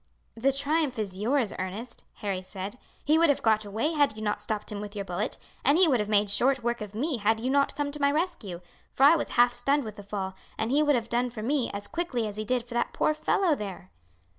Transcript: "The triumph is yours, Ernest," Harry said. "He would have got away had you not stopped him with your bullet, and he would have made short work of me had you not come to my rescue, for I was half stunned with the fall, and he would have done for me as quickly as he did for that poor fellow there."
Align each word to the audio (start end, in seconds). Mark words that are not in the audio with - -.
"The 0.33 0.51
triumph 0.51 0.97
is 0.97 1.19
yours, 1.19 1.53
Ernest," 1.59 2.05
Harry 2.13 2.41
said. 2.41 2.79
"He 3.05 3.19
would 3.19 3.29
have 3.29 3.43
got 3.43 3.65
away 3.65 3.91
had 3.91 4.15
you 4.15 4.23
not 4.23 4.41
stopped 4.41 4.71
him 4.71 4.81
with 4.81 4.95
your 4.95 5.05
bullet, 5.05 5.37
and 5.63 5.77
he 5.77 5.87
would 5.87 5.99
have 5.99 6.09
made 6.09 6.31
short 6.31 6.63
work 6.63 6.81
of 6.81 6.95
me 6.95 7.17
had 7.17 7.39
you 7.39 7.51
not 7.51 7.75
come 7.75 7.91
to 7.91 8.01
my 8.01 8.11
rescue, 8.11 8.61
for 8.91 9.03
I 9.03 9.15
was 9.15 9.29
half 9.37 9.53
stunned 9.53 9.83
with 9.83 9.97
the 9.97 10.01
fall, 10.01 10.33
and 10.57 10.71
he 10.71 10.81
would 10.81 10.95
have 10.95 11.07
done 11.07 11.29
for 11.29 11.43
me 11.43 11.69
as 11.71 11.85
quickly 11.85 12.25
as 12.27 12.37
he 12.37 12.45
did 12.45 12.67
for 12.67 12.73
that 12.73 12.93
poor 12.93 13.13
fellow 13.13 13.53
there." 13.53 13.91